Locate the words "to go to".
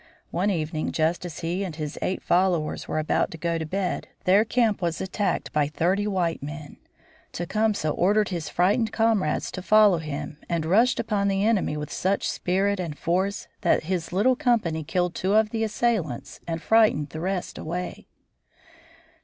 3.29-3.67